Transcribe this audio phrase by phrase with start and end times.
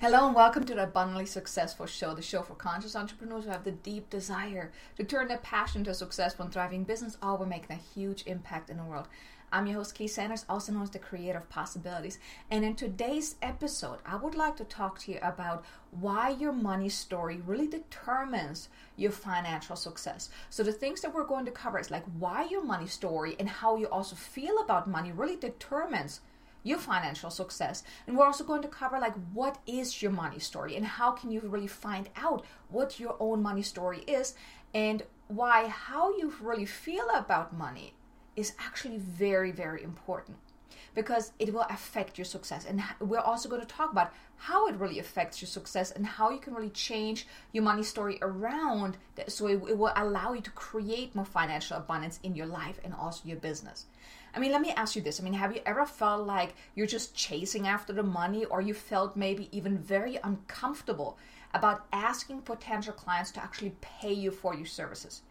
[0.00, 3.62] Hello and welcome to the Abundantly Successful Show, the show for conscious entrepreneurs who have
[3.62, 7.48] the deep desire to turn their passion to a successful and thriving business, all while
[7.48, 9.06] making a huge impact in the world.
[9.54, 12.18] I'm your host, Keith Sanders, also known as the creator of possibilities.
[12.50, 16.88] And in today's episode, I would like to talk to you about why your money
[16.88, 20.28] story really determines your financial success.
[20.50, 23.48] So, the things that we're going to cover is like why your money story and
[23.48, 26.20] how you also feel about money really determines
[26.64, 27.84] your financial success.
[28.08, 31.30] And we're also going to cover like what is your money story and how can
[31.30, 34.34] you really find out what your own money story is
[34.74, 37.94] and why how you really feel about money
[38.36, 40.36] is actually very very important
[40.94, 44.74] because it will affect your success and we're also going to talk about how it
[44.76, 49.46] really affects your success and how you can really change your money story around so
[49.46, 53.22] it, it will allow you to create more financial abundance in your life and also
[53.24, 53.86] your business
[54.36, 55.20] I mean, let me ask you this.
[55.20, 58.74] I mean, have you ever felt like you're just chasing after the money, or you
[58.74, 61.18] felt maybe even very uncomfortable
[61.54, 65.22] about asking potential clients to actually pay you for your services?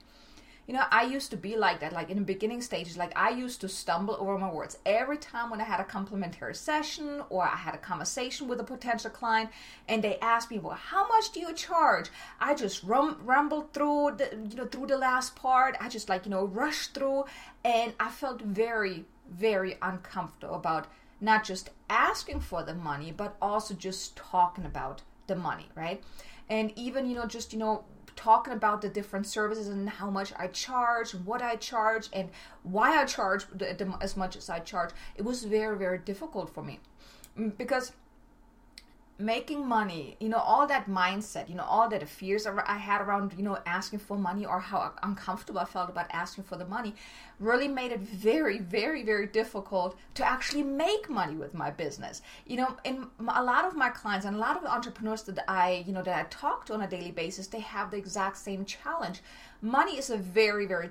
[0.65, 3.31] You know, I used to be like that, like in the beginning stages, like I
[3.31, 7.43] used to stumble over my words every time when I had a complimentary session or
[7.43, 9.49] I had a conversation with a potential client
[9.89, 12.09] and they asked me, well, how much do you charge?
[12.39, 15.75] I just rum- rumbled through the, you know, through the last part.
[15.81, 17.25] I just like, you know, rushed through
[17.65, 20.87] and I felt very, very uncomfortable about
[21.19, 26.01] not just asking for the money, but also just talking about the money, right?
[26.49, 27.83] And even, you know, just, you know,
[28.15, 32.29] talking about the different services and how much I charge, what I charge, and
[32.63, 33.45] why I charge
[34.01, 36.79] as much as I charge, it was very, very difficult for me.
[37.37, 37.93] Mm, because
[39.19, 43.33] making money, you know, all that mindset, you know, all that fears I had around,
[43.37, 46.95] you know, asking for money or how uncomfortable I felt about asking for the money
[47.39, 52.21] really made it very, very, very difficult to actually make money with my business.
[52.47, 55.83] You know, in a lot of my clients and a lot of entrepreneurs that I,
[55.85, 58.65] you know, that I talk to on a daily basis, they have the exact same
[58.65, 59.21] challenge.
[59.61, 60.89] Money is a very, very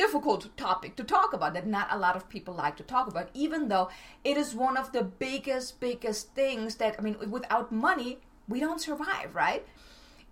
[0.00, 3.28] difficult topic to talk about that not a lot of people like to talk about,
[3.34, 3.90] even though
[4.24, 8.18] it is one of the biggest, biggest things that, I mean, without money,
[8.48, 9.66] we don't survive, right?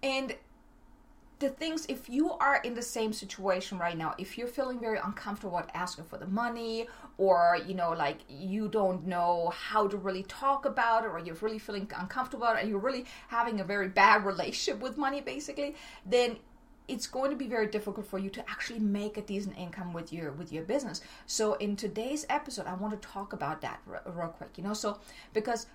[0.02, 0.34] And
[1.38, 4.98] the things, if you are in the same situation right now, if you're feeling very
[4.98, 9.98] uncomfortable with asking for the money, or, you know, like you don't know how to
[9.98, 13.88] really talk about it, or you're really feeling uncomfortable and you're really having a very
[13.88, 16.38] bad relationship with money, basically, then
[16.88, 20.12] it's going to be very difficult for you to actually make a decent income with
[20.12, 21.00] your with your business.
[21.26, 24.74] So in today's episode i want to talk about that r- real quick you know?
[24.74, 24.98] So
[25.34, 25.66] because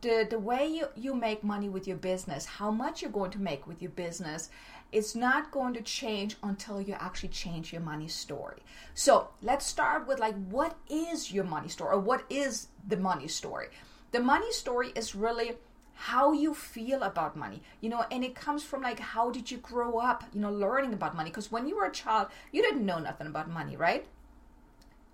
[0.00, 3.38] the the way you, you make money with your business how much you're going to
[3.38, 4.48] make with your business
[4.92, 8.62] it's not going to change until you actually change your money story.
[8.94, 13.26] So let's start with like what is your money story or what is the money
[13.26, 13.68] story?
[14.12, 15.52] The money story is really
[15.94, 19.58] how you feel about money you know and it comes from like how did you
[19.58, 21.30] grow up you know learning about money?
[21.30, 24.06] Because when you were a child you didn't know nothing about money right?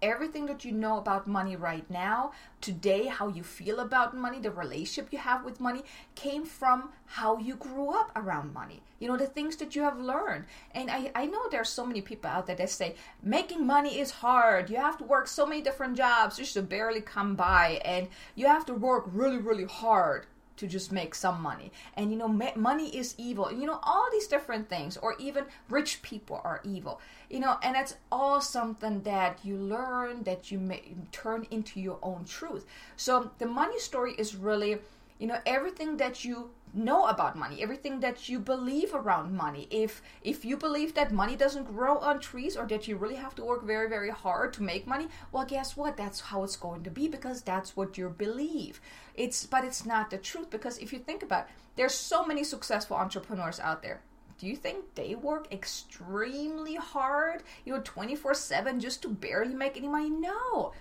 [0.01, 2.31] Everything that you know about money right now
[2.61, 5.83] today how you feel about money the relationship you have with money
[6.15, 9.99] came from how you grew up around money you know the things that you have
[9.99, 10.45] learned.
[10.73, 14.11] And i, I know there's so many people out there that say making money is
[14.11, 14.71] hard.
[14.71, 18.47] You have to work so many different jobs just to barely come by and you
[18.47, 20.27] have to work really really hard
[20.59, 21.73] to just make some money.
[21.95, 23.51] And you know, ma- money is evil.
[23.51, 27.01] You know, all these different things, or even rich people are evil.
[27.31, 30.83] You know, and it's all something that you learn that you may
[31.13, 32.67] turn into your own truth.
[32.97, 34.79] So the money story is really,
[35.19, 39.67] you know, everything that you know about money everything that you believe around money.
[39.71, 43.35] If if you believe that money doesn't grow on trees or that you really have
[43.37, 45.97] to work very very hard to make money well guess what?
[45.97, 48.81] That's how it's going to be because that's what you believe.
[49.15, 52.45] It's but it's not the truth because if you think about it, there's so many
[52.45, 54.01] successful entrepreneurs out there.
[54.39, 59.77] Do you think they work extremely hard you know 24 7 just to barely make
[59.77, 60.11] any money?
[60.11, 60.73] No.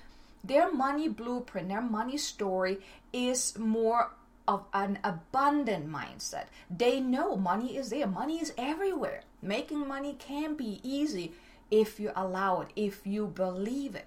[0.43, 2.79] Their money blueprint their money story
[3.11, 4.11] is more
[4.47, 6.45] of an abundant mindset.
[6.69, 9.21] They know money is there, money is everywhere.
[9.41, 11.33] Making money can be easy
[11.69, 14.05] if you allow it, if you believe it.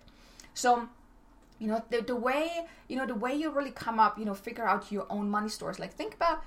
[0.55, 0.89] So,
[1.59, 4.35] you know, the, the way, you know, the way you really come up, you know,
[4.35, 5.79] figure out your own money stores.
[5.79, 6.43] Like, think about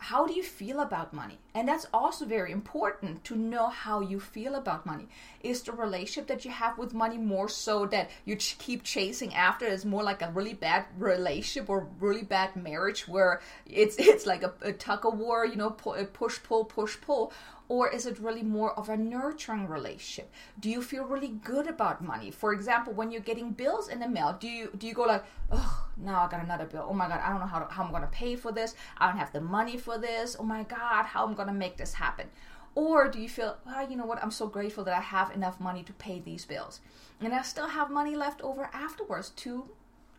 [0.00, 1.38] how do you feel about money?
[1.54, 5.08] And that's also very important to know how you feel about money.
[5.42, 9.34] Is the relationship that you have with money more so that you ch- keep chasing
[9.34, 13.96] after it is more like a really bad relationship or really bad marriage where it's
[13.98, 17.30] it's like a, a tug of war, you know, push pull push pull,
[17.70, 20.28] or is it really more of a nurturing relationship?
[20.58, 22.32] Do you feel really good about money?
[22.32, 25.24] For example when you're getting bills in the mail do you do you go like
[25.52, 26.86] oh now i got another bill.
[26.90, 28.74] Oh my god i don't know how, to, how i'm going to pay for this.
[28.98, 30.36] I don't have the money for this.
[30.38, 32.26] Oh my god how i'm going to make this happen?
[32.74, 34.22] Or do you feel well you know what?
[34.22, 36.80] I'm so grateful that i have enough money to pay these bills.
[37.20, 39.68] And i still have money left over afterwards to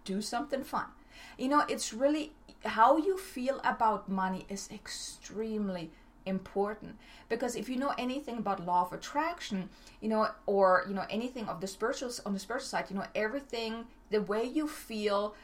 [0.06, 0.86] do something fun.
[1.38, 2.31] You know it's really
[2.63, 5.92] how you feel about money is extremely
[6.26, 6.98] important.
[7.30, 9.70] Because if you know anything about law of attraction
[10.02, 13.06] you know or you know anything of the spiritual on the spiritual side you know
[13.16, 15.36] everything the way you feel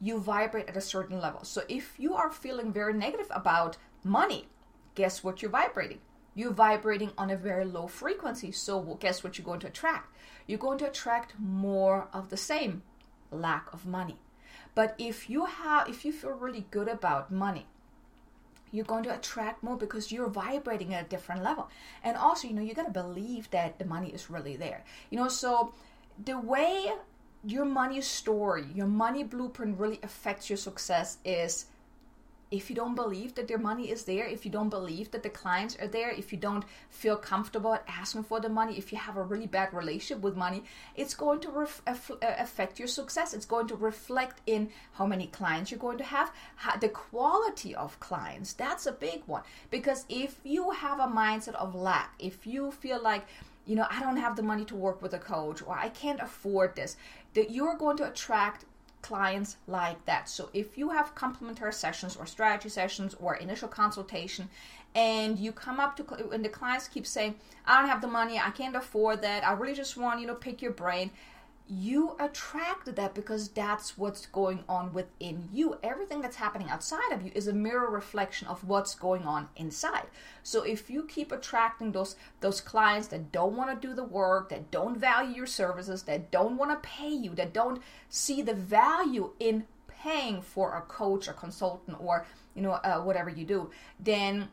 [0.00, 1.44] you vibrate at a certain level.
[1.44, 4.48] So if you are feeling very negative about money
[4.94, 6.00] guess what you're vibrating?
[6.34, 8.52] You're vibrating on a very low frequency.
[8.52, 10.14] So guess what you're going to attract?
[10.46, 12.82] You're going to attract more of the same
[13.30, 14.16] lack of money.
[14.74, 17.66] But if you have if you feel really good about money
[18.74, 21.68] you're going to attract more because you're vibrating at a different level.
[22.02, 24.82] And also, you know, you got to believe that the money is really there.
[25.10, 25.72] You know, so
[26.24, 26.92] the way
[27.44, 31.66] your money story, your money blueprint really affects your success is
[32.54, 35.28] if you don't believe that their money is there, if you don't believe that the
[35.28, 39.16] clients are there, if you don't feel comfortable asking for the money, if you have
[39.16, 40.62] a really bad relationship with money,
[40.94, 43.34] it's going to ref- uh, affect your success.
[43.34, 47.74] It's going to reflect in how many clients you're going to have, how, the quality
[47.74, 48.52] of clients.
[48.52, 49.42] That's a big one.
[49.70, 53.26] Because if you have a mindset of lack, if you feel like,
[53.66, 56.20] you know, I don't have the money to work with a coach or I can't
[56.20, 56.96] afford this,
[57.32, 58.64] that you're going to attract
[59.04, 60.30] clients like that.
[60.30, 64.48] So if you have complimentary sessions or strategy sessions or initial consultation
[64.94, 67.34] and you come up to and the clients keep saying,
[67.66, 70.34] I don't have the money, I can't afford that, I really just want you to
[70.34, 71.10] pick your brain
[71.66, 75.78] you attract that because that's what's going on within you.
[75.82, 80.06] Everything that's happening outside of you is a mirror reflection of what's going on inside.
[80.42, 84.50] So if you keep attracting those those clients that don't want to do the work,
[84.50, 87.80] that don't value your services, that don't want to pay you, that don't
[88.10, 93.30] see the value in paying for a coach, a consultant, or you know uh, whatever
[93.30, 94.48] you do, then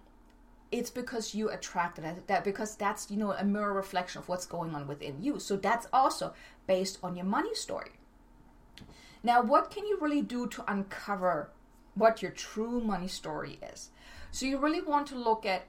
[0.72, 4.46] it's because you attracted it that because that's you know a mirror reflection of what's
[4.46, 5.40] going on within you.
[5.40, 6.34] So that's also
[6.68, 7.92] based on your money story.
[9.24, 11.52] Now what can you really do to uncover
[11.96, 13.90] what your true money story is?
[14.32, 15.64] So you really want to look at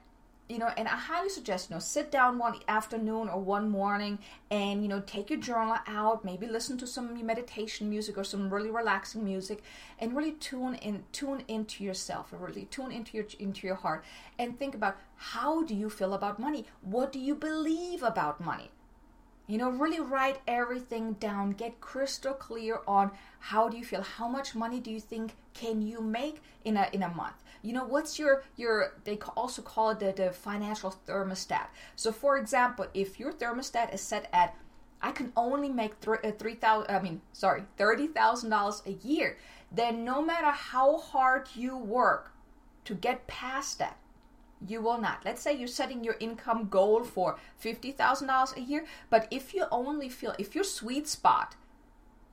[0.49, 4.19] you know, and I highly suggest, you know, sit down one afternoon or one morning
[4.51, 8.53] and, you know, take your journal out, maybe listen to some meditation music or some
[8.53, 9.63] really relaxing music
[9.99, 14.03] and really tune in, tune into yourself and really tune into your, into your heart
[14.37, 16.65] and think about how do you feel about money?
[16.81, 18.69] What do you believe about money?
[19.47, 21.51] You know, really write everything down.
[21.51, 24.01] Get crystal clear on how do you feel?
[24.01, 27.43] How much money do you think can you make in a in a month?
[27.61, 31.67] You know, what's your your they also call it the, the financial thermostat.
[31.95, 34.55] So for example, if your thermostat is set at
[35.01, 36.95] I can only make uh, three thousand.
[36.95, 39.37] I mean, sorry, thirty thousand dollars a year.
[39.71, 42.31] Then no matter how hard you work
[42.85, 43.97] to get past that,
[44.67, 45.23] you will not.
[45.25, 50.09] Let's say you're setting your income goal for $50,000 a year, but if you only
[50.09, 51.55] feel, if your sweet spot,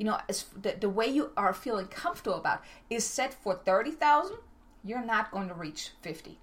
[0.01, 0.19] you know,
[0.63, 4.39] the, the way you are feeling comfortable about is set for 30,000,
[4.83, 6.39] you're not going to reach 50.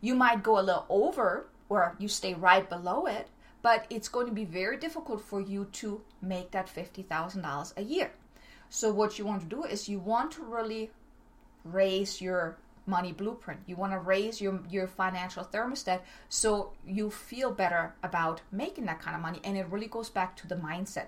[0.00, 3.26] You might go a little over or you stay right below it,
[3.62, 8.12] but it's going to be very difficult for you to make that $50,000 a year.
[8.70, 10.92] So what you want to do is you want to really
[11.64, 13.60] raise your money blueprint.
[13.66, 19.00] You want to raise your, your financial thermostat so you feel better about making that
[19.00, 19.40] kind of money.
[19.42, 21.06] And it really goes back to the mindset.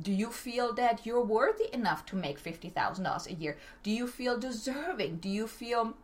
[0.00, 3.56] Do you feel that you're worthy enough to make $50,000 a year?
[3.82, 5.18] Do you feel deserving?
[5.18, 5.94] Do you feel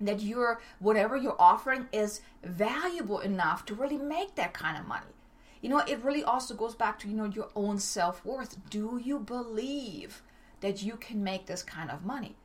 [0.00, 5.12] that your whatever you're offering is valuable enough to really make that kind of money?
[5.60, 8.56] You know, it really also goes back to, you know, your own self-worth.
[8.70, 10.22] Do you believe
[10.60, 12.36] that you can make this kind of money?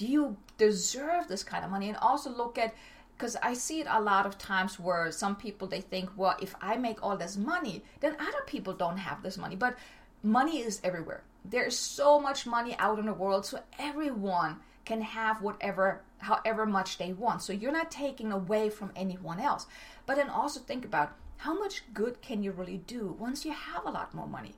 [0.00, 1.90] do you deserve this kind of money?
[1.90, 2.74] And also look at
[3.18, 6.54] because I see it a lot of times where some people they think, well, if
[6.62, 9.56] I make all this money, then other people don't have this money.
[9.56, 9.76] But
[10.22, 11.22] money is everywhere.
[11.44, 16.66] There is so much money out in the world, so everyone can have whatever, however
[16.66, 17.42] much they want.
[17.42, 19.66] So you're not taking away from anyone else.
[20.06, 23.86] But then also think about how much good can you really do once you have
[23.86, 24.54] a lot more money?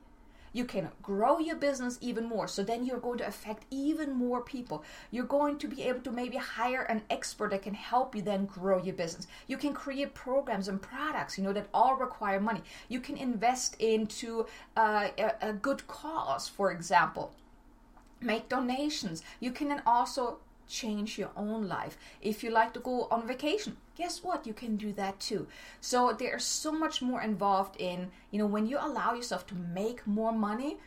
[0.53, 2.47] You can grow your business even more.
[2.47, 4.83] So then you're going to affect even more people.
[5.11, 8.45] You're going to be able to maybe hire an expert that can help you then
[8.45, 9.27] grow your business.
[9.47, 12.61] You can create programs and products, you know, that all require money.
[12.87, 14.45] You can invest into
[14.77, 17.33] uh, a, a good cause, for example
[18.21, 19.21] make donations.
[19.39, 21.97] You can then also change your own life.
[22.21, 24.47] If you like to go on vacation, guess what?
[24.47, 25.47] You can do that too.
[25.81, 30.05] So there's so much more involved in, you know, when you allow yourself to make
[30.07, 30.77] more money,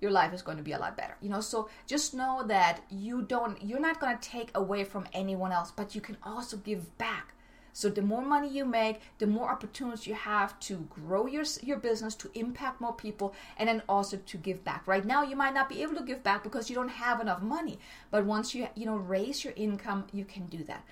[0.00, 1.16] your life is going to be a lot better.
[1.20, 5.06] You know, so just know that you don't you're not going to take away from
[5.12, 7.34] anyone else, but you can also give back.
[7.72, 11.78] So the more money you make, the more opportunities you have to grow your your
[11.78, 14.86] business, to impact more people, and then also to give back.
[14.86, 17.42] Right now, you might not be able to give back because you don't have enough
[17.42, 17.78] money.
[18.10, 20.84] But once you you know raise your income, you can do that.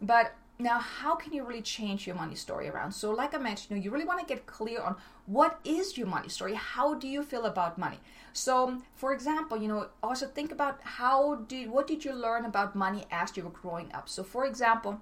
[0.00, 3.70] But now how can you really change your money story around so like i mentioned
[3.70, 6.94] you, know, you really want to get clear on what is your money story how
[6.94, 7.98] do you feel about money
[8.32, 12.74] so for example you know also think about how did what did you learn about
[12.74, 15.00] money as you were growing up so for example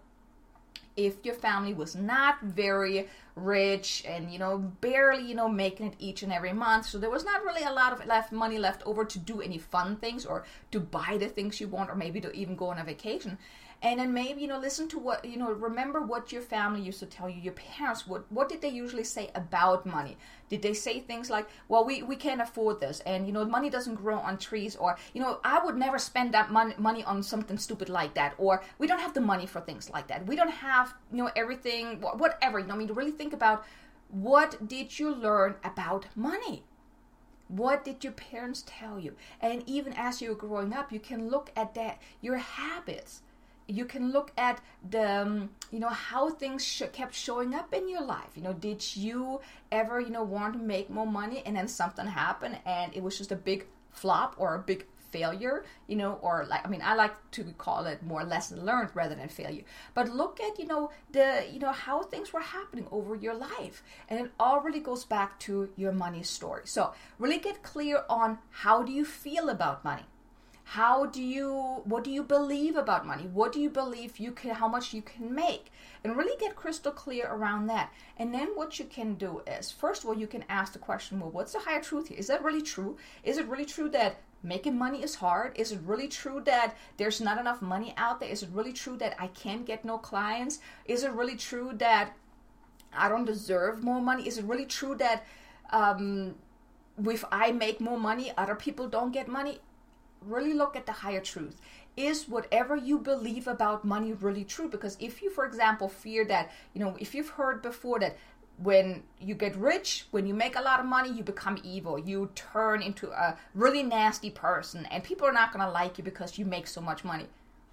[0.96, 5.94] if your family was not very rich and you know barely you know making it
[5.98, 8.82] each and every month so there was not really a lot of left money left
[8.86, 12.20] over to do any fun things or to buy the things you want or maybe
[12.20, 13.36] to even go on a vacation
[13.84, 16.98] and then maybe you know listen to what you know remember what your family used
[16.98, 20.16] to tell you your parents what what did they usually say about money?
[20.48, 23.68] Did they say things like well we, we can't afford this and you know money
[23.68, 27.22] doesn't grow on trees or you know i would never spend that money, money on
[27.22, 30.26] something stupid like that or we don't have the money for things like that.
[30.26, 33.64] We don't have you know everything whatever you know i mean really think about
[34.08, 36.62] what did you learn about money?
[37.48, 39.16] What did your parents tell you?
[39.40, 43.22] And even as you're growing up, you can look at that your habits
[43.66, 47.88] you can look at the um, you know how things sh- kept showing up in
[47.88, 48.30] your life.
[48.34, 49.40] You know did you
[49.72, 53.16] ever you know want to make more money and then something happened and it was
[53.18, 56.92] just a big flop or a big failure you know or like i mean i
[56.92, 59.62] like to call it more lesson learned rather than failure.
[59.94, 63.82] But look at you know the you know how things were happening over your life.
[64.08, 66.62] And it all really goes back to your money story.
[66.64, 70.06] So really get clear on how do you feel about money
[70.64, 73.24] how do you what do you believe about money?
[73.24, 75.70] What do you believe you can how much you can make?
[76.02, 77.92] And really get crystal clear around that.
[78.16, 81.20] And then what you can do is first of all you can ask the question
[81.20, 82.18] well what's the higher truth here?
[82.18, 82.96] Is that really true?
[83.22, 85.52] Is it really true that making money is hard?
[85.54, 88.30] Is it really true that there's not enough money out there?
[88.30, 90.60] Is it really true that i can't get no clients?
[90.86, 92.16] Is it really true that
[92.94, 94.26] i don't deserve more money?
[94.26, 95.26] Is it really true that
[95.70, 96.36] um,
[97.06, 99.58] if i make more money other people don't get money
[100.26, 101.60] really look at the higher truth.
[101.96, 104.68] Is whatever you believe about money really true?
[104.68, 108.16] Because if you, for example, fear that, you know, if you've heard before that
[108.58, 111.98] when you get rich, when you make a lot of money, you become evil.
[111.98, 116.04] You turn into a really nasty person, and people are not going to like you
[116.04, 117.26] because you make so much money.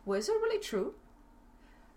[0.06, 0.96] Well, is it really true?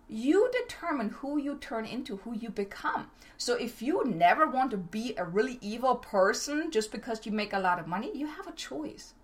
[0.06, 3.10] You determine who you turn into, who you become.
[3.38, 7.54] So if you never want to be a really evil person just because you make
[7.54, 9.14] a lot of money, you have a choice.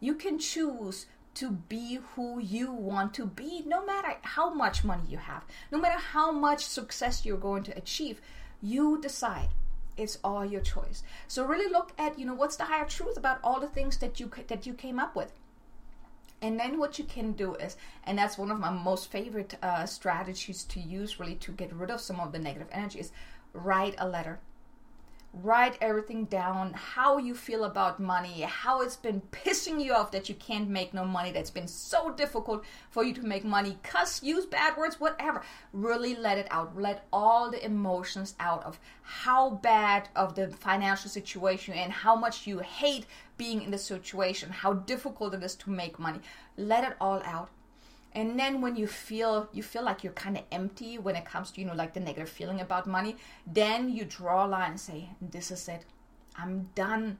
[0.00, 5.04] You can choose to be who you want to be, no matter how much money
[5.08, 8.20] you have, no matter how much success you're going to achieve.
[8.60, 9.50] You decide.
[9.96, 11.02] It's all your choice.
[11.26, 14.20] So really look at, you know, what's the higher truth about all the things that
[14.20, 15.32] you that you came up with.
[16.40, 19.86] And then what you can do is, and that's one of my most favorite uh,
[19.86, 23.10] strategies to use, really to get rid of some of the negative energy, is
[23.52, 24.38] write a letter
[25.32, 30.28] write everything down how you feel about money how it's been pissing you off that
[30.28, 34.22] you can't make no money that's been so difficult for you to make money cuss
[34.22, 35.42] use bad words whatever.
[35.72, 36.80] Really let it out.
[36.80, 42.46] Let all the emotions out of how bad of the financial situation and how much
[42.46, 43.06] you hate
[43.36, 46.20] being in the situation how difficult it is to make money.
[46.56, 47.50] Let it all out
[48.14, 51.50] and then when you feel you feel like you're kind of empty when it comes
[51.50, 54.80] to you know like the negative feeling about money then you draw a line and
[54.80, 55.84] say this is it.
[56.36, 57.18] I'm done.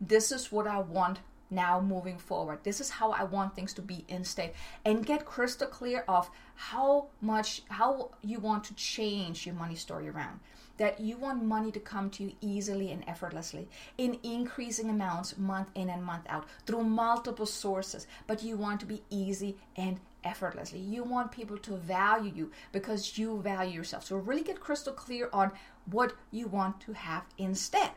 [0.00, 2.58] This is what i want now moving forward.
[2.64, 4.52] This is how i want things to be in state.
[4.84, 10.08] And get crystal clear of how much how you want to change your money story
[10.08, 10.40] around.
[10.78, 15.70] That you want money to come to you easily and effortlessly in increasing amounts month
[15.74, 18.06] in and month out through multiple sources.
[18.26, 20.80] But you want to be easy and effortlessly.
[20.80, 24.04] You want people to value you because you value yourself.
[24.04, 25.52] So really get crystal clear on
[25.90, 27.92] what you want to have instead.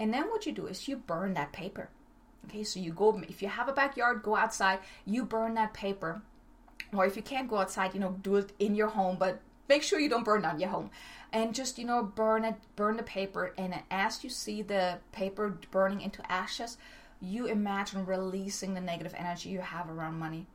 [0.00, 1.90] And then what you do is you burn that paper.
[2.46, 6.22] Okay, so you go, if you have a backyard, go outside, you burn that paper.
[6.92, 9.82] Or if you can't go outside, you know, do it in your home, but make
[9.82, 10.90] sure you don't burn down your home
[11.32, 15.56] and just you know burn it burn the paper and as you see the paper
[15.70, 16.76] burning into ashes
[17.20, 20.46] you imagine releasing the negative energy you have around money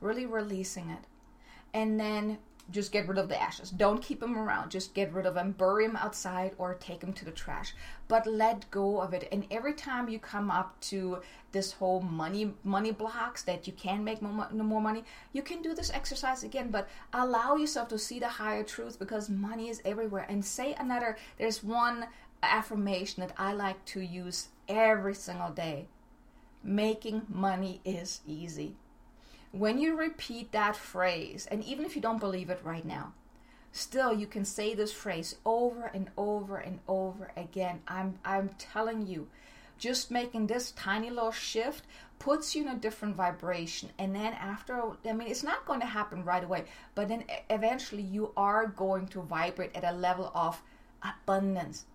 [0.00, 1.04] really releasing it
[1.72, 2.38] and then
[2.70, 3.70] just get rid of the ashes.
[3.70, 4.70] Don't keep them around.
[4.70, 7.74] Just get rid of them, bury them outside, or take them to the trash.
[8.06, 9.28] But let go of it.
[9.32, 11.20] And every time you come up to
[11.52, 15.74] this whole money money blocks that you can make more, more money, you can do
[15.74, 16.70] this exercise again.
[16.70, 20.26] But allow yourself to see the higher truth because money is everywhere.
[20.28, 21.16] And say another.
[21.38, 22.06] There's one
[22.42, 25.88] affirmation that I like to use every single day.
[26.62, 28.76] Making money is easy
[29.52, 33.12] when you repeat that phrase, and even if you don't believe it right now,
[33.72, 37.80] still you can say this phrase over and over and over again.
[37.88, 39.28] I'm I'm telling you,
[39.78, 41.84] just making this tiny little shift
[42.20, 45.86] puts you in a different vibration and then after i mean it's not going to
[45.86, 46.64] happen right away
[46.94, 50.62] but then eventually you are going to vibrate at a level of
[51.02, 51.86] abundance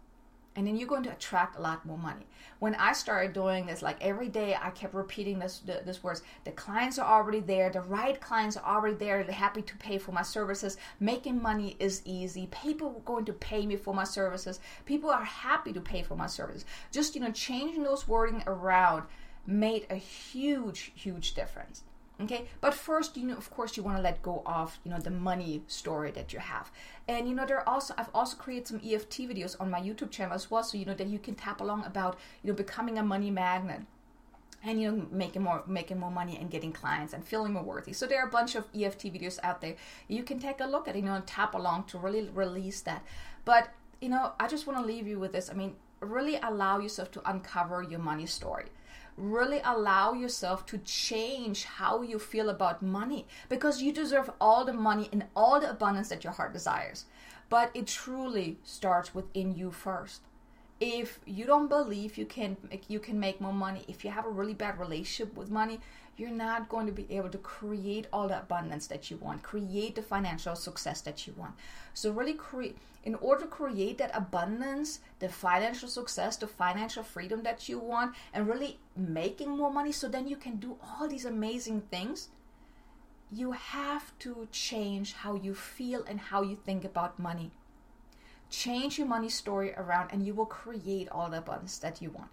[0.55, 2.25] and then you're going to attract a lot more money.
[2.59, 6.23] When I started doing this, like every day, I kept repeating this this words.
[6.45, 7.69] The clients are already there.
[7.69, 9.23] The right clients are already there.
[9.23, 10.77] They're happy to pay for my services.
[10.99, 12.47] Making money is easy.
[12.47, 14.59] People are going to pay me for my services.
[14.85, 16.65] People are happy to pay for my services.
[16.91, 19.03] Just you know, changing those wording around
[19.45, 21.83] made a huge, huge difference
[22.21, 22.47] okay?
[22.61, 25.11] But first you know of course you want to let go of you know the
[25.11, 26.71] money story that you have.
[27.07, 30.11] And you know there are also i've also created some eft videos on my youtube
[30.11, 32.97] channel as well so you know that you can tap along about you know becoming
[32.97, 33.81] a money magnet
[34.65, 37.93] and you know making more making more money and getting clients and feeling more worthy.
[37.93, 39.75] So there are a bunch of eft videos out there.
[40.07, 43.03] You can take a look at you know and tap along to really release that.
[43.45, 43.69] But
[44.01, 45.49] you know i just want to leave you with this.
[45.49, 48.65] I mean really allow yourself to uncover your money story
[49.17, 54.73] really allow yourself to change how you feel about money because you deserve all the
[54.73, 57.05] money and all the abundance that your heart desires.
[57.49, 60.21] But it truly starts within you first.
[60.79, 62.57] If you don't believe you can
[62.89, 65.79] you can make more money, if you have a really bad relationship with money,
[66.17, 69.95] you're not going to be able to create all the abundance that you want, create
[69.95, 71.53] the financial success that you want.
[71.93, 72.37] So, really,
[73.03, 78.15] in order to create that abundance, the financial success, the financial freedom that you want,
[78.33, 82.29] and really making more money so then you can do all these amazing things.
[83.31, 87.51] You have to change how you feel and how you think about money.
[88.49, 92.29] Change your money story around, and you will create all the abundance that you want.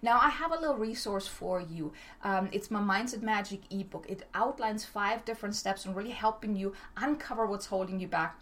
[0.00, 1.92] Now, I have a little resource for you.
[2.22, 4.06] Um, it's my Mindset Magic ebook.
[4.08, 8.38] It outlines five different steps on really helping you uncover what's holding you back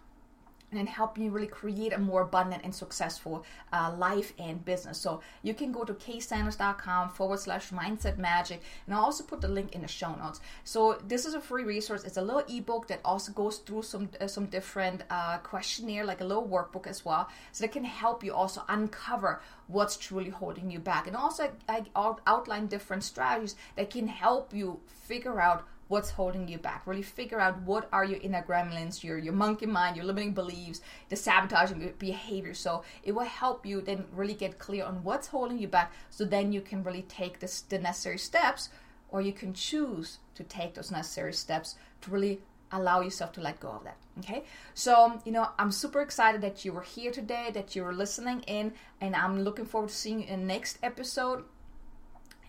[0.71, 4.97] and help you really create a more abundant and successful uh, life and business.
[4.97, 9.47] So you can go to ksanders.com forward slash mindset magic, and I'll also put the
[9.47, 10.41] link in the show notes.
[10.63, 12.03] So this is a free resource.
[12.03, 16.21] It's a little ebook that also goes through some uh, some different uh, questionnaire, like
[16.21, 20.71] a little workbook as well, so that can help you also uncover what's truly holding
[20.71, 25.65] you back, and also I, I outline different strategies that can help you figure out
[25.87, 26.85] what's holding you back.
[26.85, 30.81] Really figure out what are your inner gremlins your your monkey mind your limiting beliefs
[31.09, 32.53] the sabotaging behavior.
[32.53, 36.25] So it will help you then really get clear on what's holding you back so
[36.25, 38.69] then you can really take this, the necessary steps
[39.09, 43.59] or you can choose to take those necessary steps to really allow yourself to let
[43.59, 44.43] go of that okay?
[44.73, 48.41] So you know i'm super excited that you were here today that you were listening
[48.41, 51.45] in and i'm looking forward to seeing you in next episode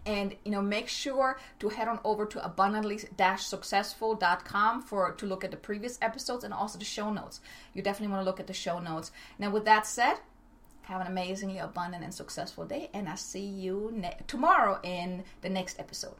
[0.08, 5.50] and you know make sure to head on over to abundantly-successful.com for to look at
[5.50, 7.40] the previous episodes and also the show notes.
[7.74, 9.12] You definitely want to look at the show notes.
[9.38, 10.16] Now with that said
[10.82, 15.48] have an amazingly abundant and successful day and i see you ne- tomorrow in the
[15.50, 16.14] next episode